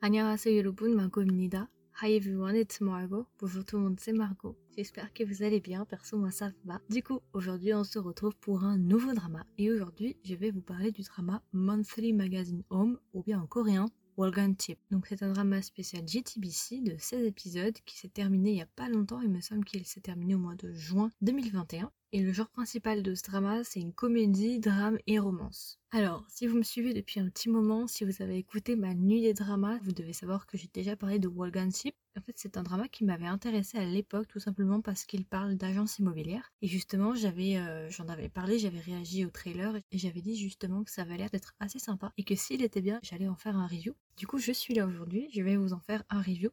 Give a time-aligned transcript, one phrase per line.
[0.00, 1.68] 안녕하세요 여러분, Margot입니다.
[2.02, 3.26] Hi everyone, it's Margot.
[3.40, 4.56] Bonjour tout le monde, c'est Margot.
[4.76, 6.80] J'espère que vous allez bien, perso moi ça va.
[6.90, 9.46] Du coup, aujourd'hui on se retrouve pour un nouveau drama.
[9.58, 13.86] Et aujourd'hui, je vais vous parler du drama Monthly Magazine Home, ou bien en coréen,
[14.16, 14.78] Walgan Tip.
[14.90, 18.66] Donc c'est un drama spécial GTBC de 16 épisodes qui s'est terminé il y a
[18.66, 21.90] pas longtemps, il me semble qu'il s'est terminé au mois de juin 2021.
[22.13, 25.79] Et le genre principal de ce drama, c'est une comédie, drame et romance.
[25.91, 29.21] Alors, si vous me suivez depuis un petit moment, si vous avez écouté ma nuit
[29.21, 31.95] des dramas, vous devez savoir que j'ai déjà parlé de Walganship.
[32.17, 35.55] En fait, c'est un drama qui m'avait intéressé à l'époque, tout simplement parce qu'il parle
[35.55, 36.51] d'agence immobilière.
[36.61, 40.83] Et justement, j'avais, euh, j'en avais parlé, j'avais réagi au trailer et j'avais dit justement
[40.83, 43.55] que ça avait l'air d'être assez sympa et que s'il était bien, j'allais en faire
[43.55, 43.93] un review.
[44.17, 46.51] Du coup, je suis là aujourd'hui, je vais vous en faire un review.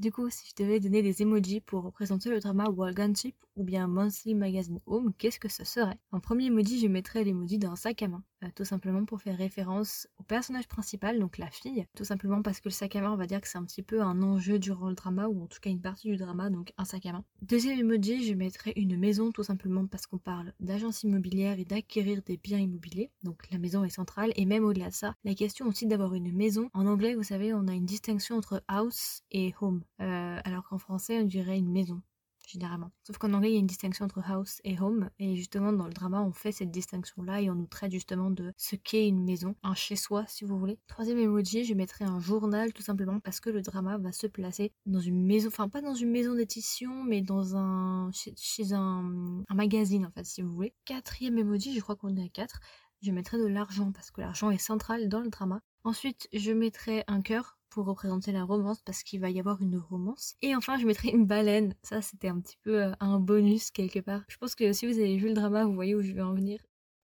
[0.00, 3.86] Du coup, si je devais donner des emojis pour représenter le drama Walganship ou bien
[3.86, 5.98] Monthly Magazine Home, qu'est-ce que ce serait?
[6.10, 9.36] En premier emoji, je mettrais l'emoji d'un sac à main, euh, tout simplement pour faire
[9.36, 13.12] référence au personnage principal, donc la fille, tout simplement parce que le sac à main,
[13.12, 15.46] on va dire que c'est un petit peu un enjeu durant le drama, ou en
[15.46, 17.24] tout cas une partie du drama, donc un sac à main.
[17.42, 22.22] Deuxième emoji, je mettrais une maison, tout simplement parce qu'on parle d'agence immobilière et d'acquérir
[22.22, 25.66] des biens immobiliers, donc la maison est centrale, et même au-delà de ça, la question
[25.66, 26.70] aussi d'avoir une maison.
[26.72, 30.78] En anglais, vous savez, on a une distinction entre house et home, euh, alors qu'en
[30.78, 32.02] français, on dirait une maison
[32.50, 32.90] généralement.
[33.04, 35.86] Sauf qu'en anglais, il y a une distinction entre house et home, et justement dans
[35.86, 39.24] le drama, on fait cette distinction-là et on nous traite justement de ce qu'est une
[39.24, 40.78] maison, un chez-soi si vous voulez.
[40.88, 44.72] Troisième emoji, je mettrai un journal tout simplement parce que le drama va se placer
[44.86, 49.54] dans une maison, enfin pas dans une maison d'édition, mais dans un chez, un, un
[49.54, 50.74] magazine en fait si vous voulez.
[50.84, 52.60] Quatrième emoji, je crois qu'on est à 4,
[53.02, 55.60] je mettrai de l'argent parce que l'argent est central dans le drama.
[55.84, 59.76] Ensuite, je mettrai un cœur pour représenter la romance parce qu'il va y avoir une
[59.78, 60.34] romance.
[60.42, 61.74] Et enfin, je mettrai une baleine.
[61.82, 64.22] Ça, c'était un petit peu euh, un bonus quelque part.
[64.28, 66.34] Je pense que si vous avez vu le drama, vous voyez où je vais en
[66.34, 66.60] venir.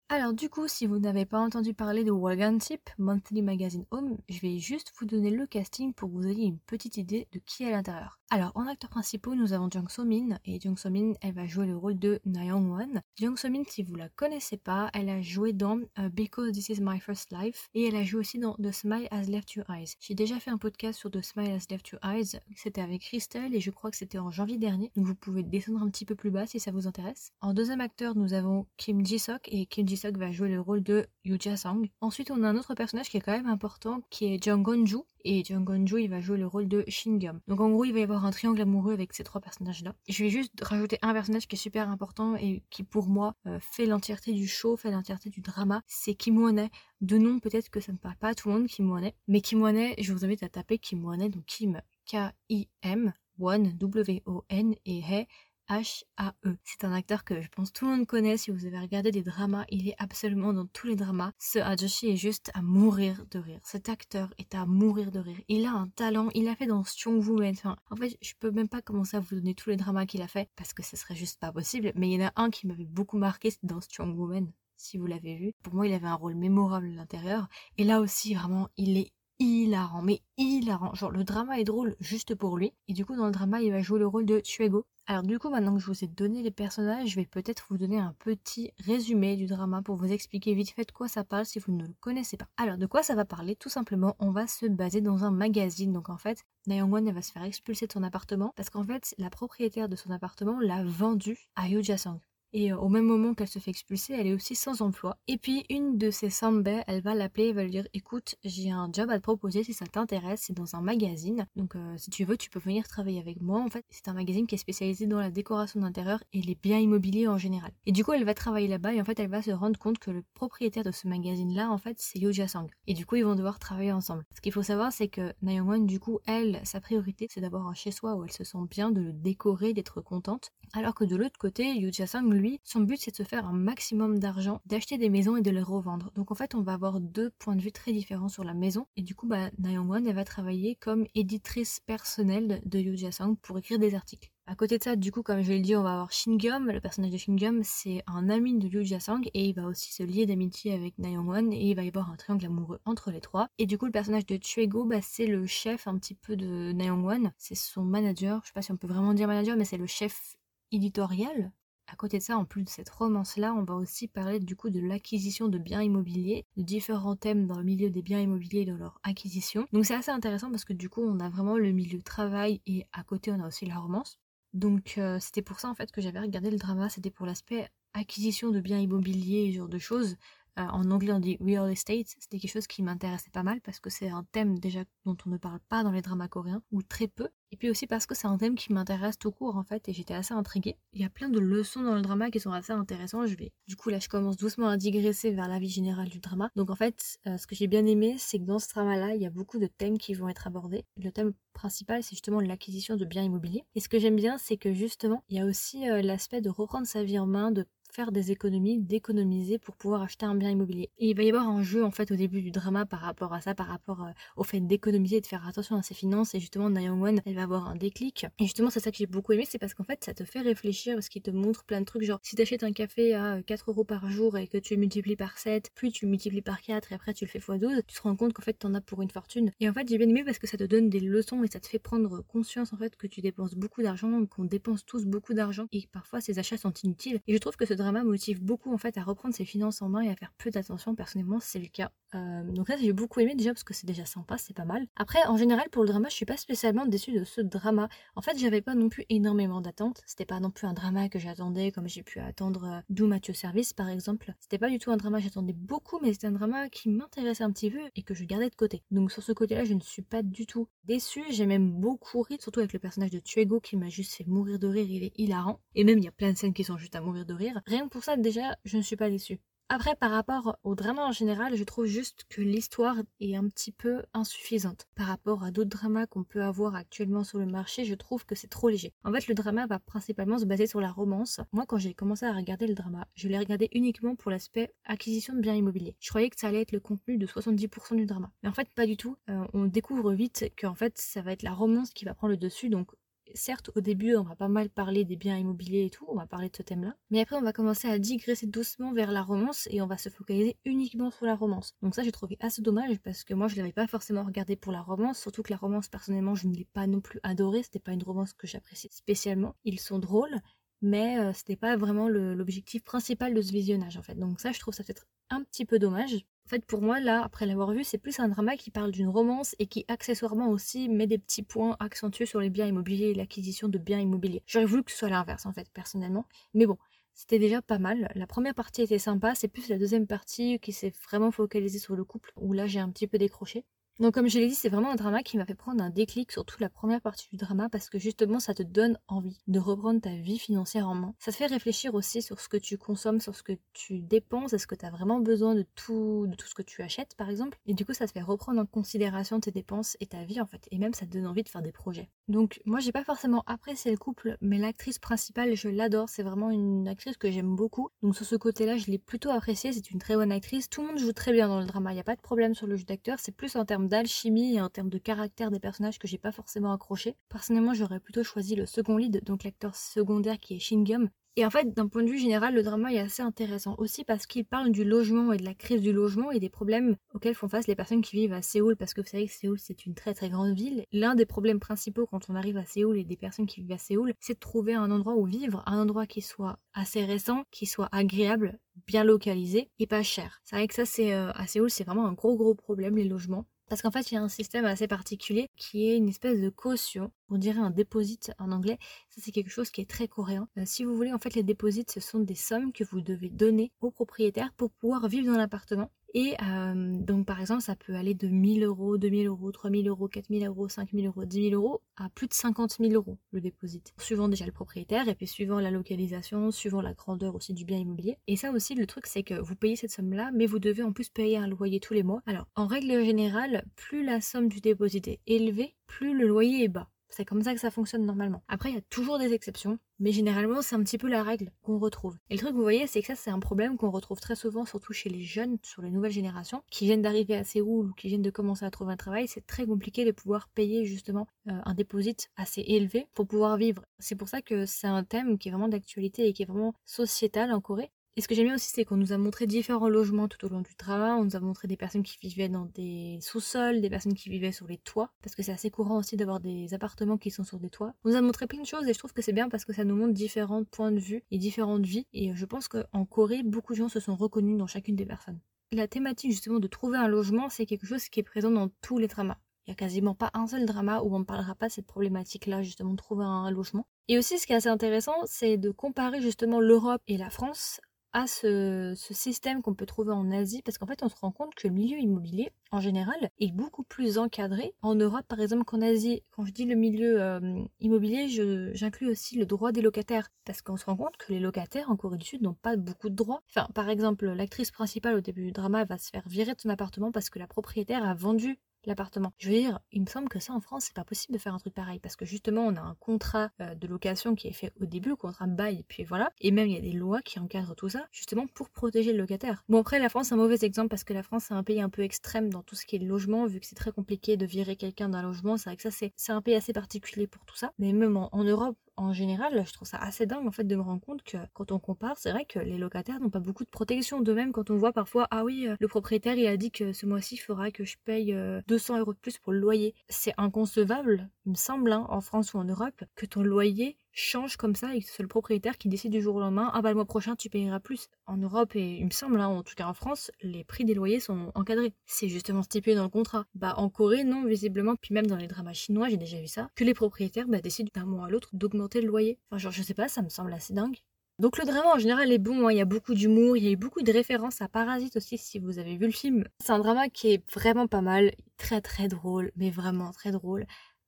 [0.08, 4.20] Alors du coup, si vous n'avez pas entendu parler de Wagon Tip, Monthly Magazine Home,
[4.30, 7.40] je vais juste vous donner le casting pour que vous ayez une petite idée de
[7.40, 8.20] qui est à l'intérieur.
[8.30, 11.48] Alors en acteurs principaux, nous avons Jung So Min et Jung So Min, elle va
[11.48, 13.02] jouer le rôle de Na Young Won.
[13.18, 16.70] Jung So Min, si vous la connaissez pas, elle a joué dans uh, Because This
[16.70, 19.66] Is My First Life et elle a joué aussi dans The Smile Has Left Your
[19.72, 19.96] Eyes.
[20.00, 23.56] J'ai déjà fait un podcast sur The Smile Has Left Your Eyes, c'était avec Christelle
[23.56, 26.16] et je crois que c'était en janvier dernier, donc vous pouvez descendre un petit peu
[26.16, 27.32] plus bas si ça vous intéresse.
[27.42, 31.06] En deuxième acteur, nous avons Kim Ji-sok et Kim ji va jouer le rôle de
[31.24, 31.84] Yoo Ja-sang.
[32.02, 34.98] Ensuite, on a un autre personnage qui est quand même important, qui est Jung Gon-ju.
[35.24, 37.40] Et Jung Gon-ju, il va jouer le rôle de Shin Gyum.
[37.48, 39.96] Donc en gros, il va y avoir un triangle amoureux avec ces trois personnages-là.
[40.08, 43.60] Je vais juste rajouter un personnage qui est super important et qui pour moi euh,
[43.60, 45.82] fait l'entièreté du show, fait l'entièreté du drama.
[45.88, 46.70] C'est Kim Won-hye.
[47.02, 49.14] De nom, peut-être que ça ne parle pas à tout le monde, Kim Won-hye.
[49.28, 54.76] Mais Kim Won-hye, je vous invite à taper Kim Won-hye, donc Kim K-I-M, Won, W-O-N
[54.86, 55.28] et Hye,
[55.70, 56.58] H-A-E.
[56.64, 58.38] C'est un acteur que je pense tout le monde connaît.
[58.38, 61.32] Si vous avez regardé des dramas, il est absolument dans tous les dramas.
[61.40, 63.60] Ce Ajoshi est juste à mourir de rire.
[63.64, 65.42] Cet acteur est à mourir de rire.
[65.48, 66.30] Il a un talent.
[66.36, 67.54] Il a fait dans Strong Woman.
[67.54, 70.22] Enfin, en fait, je peux même pas commencer à vous donner tous les dramas qu'il
[70.22, 71.92] a fait parce que ce serait juste pas possible.
[71.96, 74.52] Mais il y en a un qui m'avait beaucoup marqué, c'est dans Strong Woman.
[74.78, 75.54] Si vous l'avez vu.
[75.64, 77.48] Pour moi, il avait un rôle mémorable à l'intérieur.
[77.78, 80.94] Et là aussi, vraiment, il est hilarant, mais hilarant.
[80.94, 82.74] Genre, le drama est drôle juste pour lui.
[82.88, 84.86] Et du coup, dans le drama, il va jouer le rôle de Chuego.
[85.08, 87.78] Alors, du coup, maintenant que je vous ai donné les personnages, je vais peut-être vous
[87.78, 91.46] donner un petit résumé du drama pour vous expliquer vite fait de quoi ça parle
[91.46, 92.48] si vous ne le connaissez pas.
[92.58, 93.56] Alors, de quoi ça va parler?
[93.56, 95.94] Tout simplement, on va se baser dans un magazine.
[95.94, 99.14] Donc, en fait, Nayoung elle va se faire expulser de son appartement parce qu'en fait,
[99.20, 102.20] la propriétaire de son appartement l'a vendu à Yoo Ja-sang.
[102.58, 105.18] Et euh, au même moment qu'elle se fait expulser, elle est aussi sans emploi.
[105.28, 108.72] Et puis une de ses sambais, elle va l'appeler et va lui dire écoute, j'ai
[108.72, 111.48] un job à te proposer si ça t'intéresse, c'est dans un magazine.
[111.58, 113.60] Donc euh, si tu veux, tu peux venir travailler avec moi.
[113.60, 116.80] En fait, c'est un magazine qui est spécialisé dans la décoration d'intérieur et les biens
[116.80, 117.74] immobiliers en général.
[117.86, 120.00] Et du coup, elle va travailler là-bas et en fait, elle va se rendre compte
[120.00, 122.68] que le propriétaire de ce magazine-là, en fait, c'est Yo Sang.
[122.88, 124.24] Et du coup, ils vont devoir travailler ensemble.
[124.34, 127.74] Ce qu'il faut savoir, c'est que Nayeon du coup, elle, sa priorité, c'est d'avoir un
[127.74, 130.54] chez-soi où elle se sent bien, de le décorer, d'être contente.
[130.78, 133.54] Alors que de l'autre côté, Yoo Sang, lui, son but c'est de se faire un
[133.54, 136.12] maximum d'argent, d'acheter des maisons et de les revendre.
[136.16, 138.86] Donc en fait, on va avoir deux points de vue très différents sur la maison.
[138.98, 143.58] Et du coup, bah, Won, elle va travailler comme éditrice personnelle de Yoo Ja-sang pour
[143.58, 144.34] écrire des articles.
[144.48, 146.70] À côté de ça, du coup, comme je l'ai dit, on va avoir Shin Gyum.
[146.70, 149.94] Le personnage de Shin Gyum, c'est un ami de Yoo Ja-sang et il va aussi
[149.94, 153.12] se lier d'amitié avec Na Won et il va y avoir un triangle amoureux entre
[153.12, 153.48] les trois.
[153.60, 156.74] Et du coup, le personnage de Chuego, bah, c'est le chef un petit peu de
[156.74, 157.32] Na Won.
[157.38, 158.42] C'est son manager.
[158.44, 160.36] Je sais pas si on peut vraiment dire manager, mais c'est le chef
[160.72, 161.52] éditorial
[161.88, 164.70] à côté de ça, en plus de cette romance-là, on va aussi parler du coup
[164.70, 168.66] de l'acquisition de biens immobiliers, de différents thèmes dans le milieu des biens immobiliers et
[168.66, 169.68] de leur acquisition.
[169.72, 172.86] Donc c'est assez intéressant parce que du coup, on a vraiment le milieu travail et
[172.92, 174.20] à côté, on a aussi la romance.
[174.54, 177.70] Donc euh, c'était pour ça en fait que j'avais regardé le drama, c'était pour l'aspect
[177.94, 180.16] acquisition de biens immobiliers et ce genre de choses.
[180.58, 182.08] Euh, en anglais, on dit real estate.
[182.20, 185.30] C'était quelque chose qui m'intéressait pas mal parce que c'est un thème déjà dont on
[185.30, 187.30] ne parle pas dans les dramas coréens ou très peu.
[187.52, 189.94] Et puis aussi parce que c'est un thème qui m'intéresse tout court en fait et
[189.94, 190.76] j'étais assez intriguée.
[190.94, 193.28] Il y a plein de leçons dans le drama qui sont assez intéressantes.
[193.28, 196.20] Je vais, du coup là, je commence doucement à digresser vers la vie générale du
[196.20, 196.50] drama.
[196.56, 199.22] Donc en fait, euh, ce que j'ai bien aimé, c'est que dans ce drama-là, il
[199.22, 200.86] y a beaucoup de thèmes qui vont être abordés.
[200.98, 203.64] Le thème principal, c'est justement l'acquisition de biens immobiliers.
[203.76, 206.50] Et ce que j'aime bien, c'est que justement, il y a aussi euh, l'aspect de
[206.50, 210.50] reprendre sa vie en main, de faire des économies, d'économiser pour pouvoir acheter un bien
[210.50, 210.90] immobilier.
[210.98, 213.34] Et il va y avoir un jeu en fait au début du drama par rapport
[213.34, 216.36] à ça, par rapport euh, au fait d'économiser et de faire attention à ses finances.
[216.36, 218.26] Et justement, Young One, elle va avoir un déclic.
[218.40, 220.42] Et justement, c'est ça que j'ai beaucoup aimé, c'est parce qu'en fait, ça te fait
[220.42, 222.04] réfléchir, parce qu'il te montre plein de trucs.
[222.04, 224.80] Genre, si tu achètes un café à 4 euros par jour et que tu le
[224.80, 227.82] multiplies par 7, puis tu le multiplies par 4 et après tu le fais x12,
[227.88, 229.52] tu te rends compte qu'en fait, tu en as pour une fortune.
[229.60, 231.60] Et en fait, j'ai bien aimé parce que ça te donne des leçons et ça
[231.60, 235.34] te fait prendre conscience en fait que tu dépenses beaucoup d'argent, qu'on dépense tous beaucoup
[235.34, 237.20] d'argent et que parfois ces achats sont inutiles.
[237.28, 239.90] Et je trouve que ce drama motive beaucoup en fait à reprendre ses finances en
[239.90, 240.96] main et à faire peu d'attention.
[240.96, 241.92] Personnellement, c'est le cas.
[242.14, 244.88] Euh, donc là, j'ai beaucoup aimé déjà parce que c'est déjà sympa, c'est pas mal.
[244.96, 247.90] Après, en général, pour le drama, je suis pas spécialement déçue de ce drama.
[248.16, 250.02] En fait, j'avais pas non plus énormément d'attentes.
[250.06, 253.34] C'était pas non plus un drama que j'attendais comme j'ai pu attendre euh, d'où Mathieu
[253.34, 254.34] Service par exemple.
[254.40, 257.52] C'était pas du tout un drama j'attendais beaucoup, mais c'était un drama qui m'intéressait un
[257.52, 258.84] petit peu et que je gardais de côté.
[258.92, 261.24] Donc sur ce côté-là, je ne suis pas du tout déçue.
[261.30, 264.60] J'ai même beaucoup ri, surtout avec le personnage de Tuego qui m'a juste fait mourir
[264.60, 264.86] de rire.
[264.90, 265.60] Il est hilarant.
[265.74, 267.62] Et même, il y a plein de scènes qui sont juste à mourir de rire.
[267.66, 269.40] Rien que pour ça, déjà, je ne suis pas déçue.
[269.68, 273.72] Après, par rapport au drama en général, je trouve juste que l'histoire est un petit
[273.72, 274.88] peu insuffisante.
[274.94, 278.36] Par rapport à d'autres dramas qu'on peut avoir actuellement sur le marché, je trouve que
[278.36, 278.94] c'est trop léger.
[279.04, 281.40] En fait, le drama va principalement se baser sur la romance.
[281.52, 285.34] Moi, quand j'ai commencé à regarder le drama, je l'ai regardé uniquement pour l'aspect acquisition
[285.34, 285.96] de biens immobiliers.
[286.00, 288.32] Je croyais que ça allait être le contenu de 70% du drama.
[288.44, 289.18] Mais en fait, pas du tout.
[289.30, 292.38] Euh, on découvre vite qu'en fait, ça va être la romance qui va prendre le
[292.38, 292.70] dessus.
[292.70, 292.92] Donc,
[293.36, 296.26] certes, au début, on va pas mal parler des biens immobiliers et tout, on va
[296.26, 296.96] parler de ce thème-là.
[297.10, 300.10] Mais après, on va commencer à digresser doucement vers la romance et on va se
[300.10, 301.76] focaliser uniquement sur la romance.
[301.82, 304.72] Donc ça, j'ai trouvé assez dommage parce que moi, je l'avais pas forcément regardé pour
[304.72, 307.64] la romance, surtout que la romance, personnellement, je ne l'ai pas non plus adorée.
[307.64, 309.56] C'était pas une romance que j'apprécie spécialement.
[309.64, 310.40] Ils sont drôles,
[310.86, 314.14] mais euh, c'était pas vraiment l'objectif principal de ce visionnage en fait.
[314.14, 316.14] Donc ça, je trouve ça peut-être un petit peu dommage.
[316.46, 319.08] En fait, pour moi, là, après l'avoir vu, c'est plus un drama qui parle d'une
[319.10, 323.14] romance et qui, accessoirement aussi, met des petits points accentués sur les biens immobiliers et
[323.16, 324.44] l'acquisition de biens immobiliers.
[324.46, 326.26] J'aurais voulu que ce soit l'inverse, en fait, personnellement.
[326.54, 326.78] Mais bon,
[327.16, 328.12] c'était déjà pas mal.
[328.14, 331.96] La première partie était sympa, c'est plus la deuxième partie qui s'est vraiment focalisée sur
[331.96, 333.66] le couple, où là, j'ai un petit peu décroché.
[334.00, 336.30] Donc comme je l'ai dit, c'est vraiment un drama qui m'a fait prendre un déclic
[336.30, 339.58] sur toute la première partie du drama parce que justement ça te donne envie de
[339.58, 341.14] reprendre ta vie financière en main.
[341.18, 344.52] Ça te fait réfléchir aussi sur ce que tu consommes, sur ce que tu dépenses,
[344.52, 347.30] est-ce que tu as vraiment besoin de tout, de tout ce que tu achètes par
[347.30, 347.58] exemple?
[347.68, 350.46] Et du coup ça te fait reprendre en considération tes dépenses et ta vie en
[350.46, 350.68] fait.
[350.72, 352.10] Et même ça te donne envie de faire des projets.
[352.28, 356.50] Donc moi j'ai pas forcément apprécié le couple, mais l'actrice principale je l'adore, c'est vraiment
[356.50, 357.88] une actrice que j'aime beaucoup.
[358.04, 360.70] Donc sur ce côté-là je l'ai plutôt appréciée, c'est une très bonne actrice.
[360.70, 362.56] Tout le monde joue très bien dans le drama, il n'y a pas de problème
[362.56, 365.60] sur le jeu d'acteur, c'est plus en termes d'alchimie et en termes de caractère des
[365.60, 367.16] personnages que j'ai pas forcément accroché.
[367.30, 371.50] Personnellement, j'aurais plutôt choisi le second lead, donc l'acteur secondaire qui est Shingum, et en
[371.50, 374.72] fait, d'un point de vue général, le drama est assez intéressant aussi parce qu'il parle
[374.72, 377.76] du logement et de la crise du logement et des problèmes auxquels font face les
[377.76, 380.30] personnes qui vivent à Séoul parce que vous savez que Séoul c'est une très très
[380.30, 380.86] grande ville.
[380.94, 383.78] L'un des problèmes principaux quand on arrive à Séoul et des personnes qui vivent à
[383.78, 387.66] Séoul, c'est de trouver un endroit où vivre, un endroit qui soit assez récent, qui
[387.66, 390.40] soit agréable, bien localisé et pas cher.
[390.46, 393.04] C'est vrai que ça c'est euh, à Séoul c'est vraiment un gros gros problème les
[393.04, 393.46] logements.
[393.68, 396.50] Parce qu'en fait, il y a un système assez particulier qui est une espèce de
[396.50, 397.12] caution.
[397.30, 398.78] On dirait un deposit en anglais.
[399.10, 400.48] Ça, c'est quelque chose qui est très coréen.
[400.58, 403.30] Euh, si vous voulez, en fait, les déposits, ce sont des sommes que vous devez
[403.30, 405.92] donner au propriétaire pour pouvoir vivre dans l'appartement.
[406.18, 410.08] Et euh, donc, par exemple, ça peut aller de 1000 euros, 2000 euros, 3000 euros,
[410.08, 413.68] 4000 euros, 5000 euros, 10 000 euros à plus de 50 000 euros le dépôt.
[413.98, 417.80] Suivant déjà le propriétaire et puis suivant la localisation, suivant la grandeur aussi du bien
[417.80, 418.18] immobilier.
[418.28, 420.94] Et ça aussi, le truc, c'est que vous payez cette somme-là, mais vous devez en
[420.94, 422.22] plus payer un loyer tous les mois.
[422.26, 426.70] Alors, en règle générale, plus la somme du dépôt est élevée, plus le loyer est
[426.70, 426.88] bas.
[427.16, 428.44] C'est comme ça que ça fonctionne normalement.
[428.50, 431.50] Après, il y a toujours des exceptions, mais généralement, c'est un petit peu la règle
[431.62, 432.18] qu'on retrouve.
[432.30, 434.66] Et le truc, vous voyez, c'est que ça, c'est un problème qu'on retrouve très souvent,
[434.66, 438.10] surtout chez les jeunes, sur les nouvelles générations, qui viennent d'arriver à Séoul ou qui
[438.10, 439.30] viennent de commencer à trouver un travail.
[439.30, 442.00] C'est très compliqué de pouvoir payer justement euh, un dépôt
[442.36, 443.86] assez élevé pour pouvoir vivre.
[443.98, 446.74] C'est pour ça que c'est un thème qui est vraiment d'actualité et qui est vraiment
[446.84, 447.92] sociétal en Corée.
[448.18, 450.50] Et ce que j'aime bien aussi, c'est qu'on nous a montré différents logements tout au
[450.50, 451.12] long du travail.
[451.12, 454.54] On nous a montré des personnes qui vivaient dans des sous-sols, des personnes qui vivaient
[454.54, 457.60] sur les toits, parce que c'est assez courant aussi d'avoir des appartements qui sont sur
[457.60, 457.94] des toits.
[458.06, 459.74] On nous a montré plein de choses et je trouve que c'est bien parce que
[459.74, 462.08] ça nous montre différents points de vue et différentes vies.
[462.14, 465.42] Et je pense qu'en Corée, beaucoup de gens se sont reconnus dans chacune des personnes.
[465.74, 468.98] La thématique justement de trouver un logement, c'est quelque chose qui est présent dans tous
[468.98, 469.40] les dramas.
[469.68, 471.88] Il n'y a quasiment pas un seul drama où on ne parlera pas de cette
[471.88, 473.88] problématique-là, justement, de trouver un logement.
[474.08, 477.82] Et aussi, ce qui est assez intéressant, c'est de comparer justement l'Europe et la France
[478.16, 481.54] à ce, système qu'on peut trouver en Asie parce qu'en fait on se rend compte
[481.54, 485.82] que le milieu immobilier en général est beaucoup plus encadré en Europe par exemple qu'en
[485.82, 486.24] Asie.
[486.32, 488.30] Quand je dis le milieu euh, immobilier,
[488.74, 491.98] j'inclus aussi le droit des locataires parce qu'on se rend compte que les locataires en
[491.98, 493.44] Corée du Sud n'ont pas beaucoup de droits.
[493.50, 496.70] Enfin, par exemple, l'actrice principale au début du drama va se faire virer de son
[496.70, 498.58] appartement parce que la propriétaire a vendu
[498.88, 499.34] l'appartement.
[499.38, 501.54] Je veux dire, il me semble que ça en France, c'est pas possible de faire
[501.54, 504.54] un truc pareil parce que justement, on a un contrat euh, de location qui est
[504.54, 506.32] fait au début, contrat de bail, et puis voilà.
[506.42, 509.20] Et même, il y a des lois qui encadrent tout ça, justement pour protéger le
[509.20, 509.64] locataire.
[509.70, 511.82] Bon, après, la France, c'est un mauvais exemple parce que la France, c'est un pays
[511.82, 514.46] un peu extrême dans tout ce qui est logement, vu que c'est très compliqué de
[514.46, 515.58] virer quelqu'un d'un logement.
[515.58, 517.72] C'est vrai que ça, c'est un pays assez particulier pour tout ça.
[517.80, 520.82] Mais même en Europe, en général, je trouve ça assez dingue en fait de me
[520.82, 523.70] rendre compte que quand on compare, c'est vrai que les locataires n'ont pas beaucoup de
[523.70, 524.22] protection.
[524.22, 526.94] De même, quand on voit parfois, ah oui, euh, le propriétaire il a dit que
[526.94, 528.36] ce mois-ci il faudra que je paye
[528.68, 529.94] 200 euh, euros de plus pour le loyer.
[530.08, 534.56] C'est inconcevable, il me semble, hein, en France ou en Europe, que ton loyer change
[534.56, 536.90] comme ça et que c'est le propriétaire qui décide du jour au lendemain ah bah
[536.90, 538.08] le mois prochain tu payeras plus.
[538.26, 540.94] En Europe et il me semble hein, en tout cas en France, les prix des
[540.94, 541.94] loyers sont encadrés.
[542.06, 543.46] C'est justement stipulé dans le contrat.
[543.54, 546.70] Bah en Corée non visiblement puis même dans les dramas chinois j'ai déjà vu ça
[546.76, 549.38] que les propriétaires bah, décident d'un mois à l'autre d'augmenter le loyer.
[549.52, 550.98] Enfin genre je sais pas ça me semble assez dingue.
[551.38, 552.72] Donc le drama en général est bon, hein.
[552.72, 555.38] il y a beaucoup d'humour, il y a eu beaucoup de références à Parasite aussi
[555.38, 556.46] si vous avez vu le film.
[556.64, 560.66] C'est un drama qui est vraiment pas mal, très très drôle, mais vraiment très drôle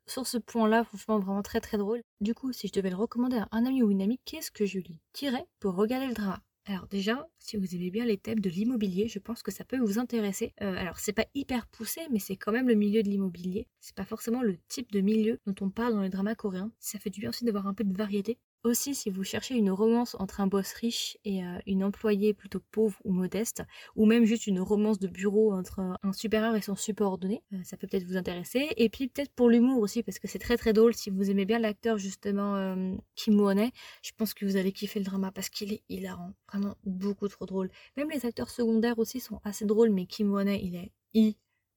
[0.08, 2.02] sur ce point-là, franchement, vraiment très très drôle.
[2.22, 4.66] Du coup, si je devais le recommander à un ami ou une amie, qu'est-ce que
[4.66, 8.42] je lui dirais pour regarder le drama alors déjà, si vous aimez bien les thèmes
[8.42, 10.54] de l'immobilier, je pense que ça peut vous intéresser.
[10.62, 13.70] Euh, alors c'est pas hyper poussé, mais c'est quand même le milieu de l'immobilier.
[13.80, 16.70] C'est pas forcément le type de milieu dont on parle dans les dramas coréens.
[16.78, 18.38] Ça fait du bien aussi d'avoir un peu de variété.
[18.68, 22.60] Aussi, si vous cherchez une romance entre un boss riche et euh, une employée plutôt
[22.72, 23.64] pauvre ou modeste,
[23.96, 27.78] ou même juste une romance de bureau entre un supérieur et son subordonné, euh, ça
[27.78, 28.68] peut peut-être vous intéresser.
[28.76, 30.94] Et puis peut-être pour l'humour aussi, parce que c'est très très drôle.
[30.94, 33.72] Si vous aimez bien l'acteur justement euh, Kim won
[34.04, 37.46] je pense que vous allez kiffer le drama parce qu'il est hilarant, vraiment beaucoup trop
[37.46, 37.72] drôle.
[37.96, 40.92] Même les acteurs secondaires aussi sont assez drôles, mais Kim won il est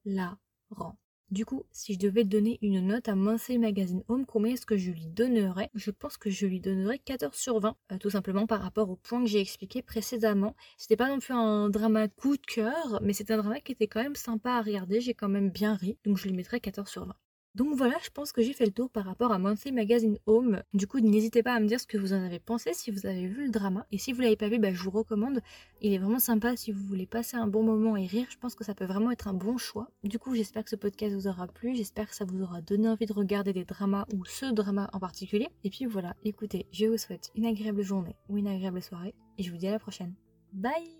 [0.04, 0.96] hilarant.
[1.30, 4.76] Du coup, si je devais donner une note à Monthly Magazine Home, combien est-ce que
[4.76, 5.70] je lui donnerais?
[5.74, 8.96] Je pense que je lui donnerais 14 sur 20, euh, tout simplement par rapport au
[8.96, 10.56] point que j'ai expliqué précédemment.
[10.76, 13.86] C'était pas non plus un drama coup de cœur, mais c'était un drama qui était
[13.86, 16.88] quand même sympa à regarder, j'ai quand même bien ri, donc je lui mettrais 14
[16.88, 17.14] sur 20.
[17.56, 20.62] Donc voilà, je pense que j'ai fait le tour par rapport à Monthly Magazine Home.
[20.72, 23.06] Du coup, n'hésitez pas à me dire ce que vous en avez pensé si vous
[23.06, 23.86] avez vu le drama.
[23.90, 25.40] Et si vous l'avez pas vu, bah, je vous recommande.
[25.80, 28.26] Il est vraiment sympa si vous voulez passer un bon moment et rire.
[28.30, 29.88] Je pense que ça peut vraiment être un bon choix.
[30.04, 31.74] Du coup, j'espère que ce podcast vous aura plu.
[31.74, 35.00] J'espère que ça vous aura donné envie de regarder des dramas ou ce drama en
[35.00, 35.48] particulier.
[35.64, 39.14] Et puis voilà, écoutez, je vous souhaite une agréable journée ou une agréable soirée.
[39.38, 40.14] Et je vous dis à la prochaine.
[40.52, 40.99] Bye